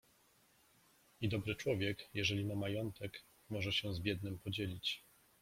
I 1.21 1.29
dobry 1.29 1.55
człowiek, 1.55 2.09
jeżeli 2.13 2.45
ma 2.45 2.55
majątek, 2.55 3.23
może 3.49 3.71
się 3.73 3.93
z 3.93 3.99
biednym 3.99 4.39
podzielić. 4.39 5.03